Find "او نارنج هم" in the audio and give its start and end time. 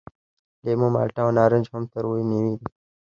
1.25-1.83